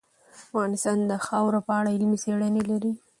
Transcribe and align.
افغانستان 0.43 0.97
د 1.09 1.11
خاوره 1.25 1.59
په 1.67 1.71
اړه 1.79 1.89
علمي 1.95 2.17
څېړنې 2.23 2.61
لري. 2.69 2.91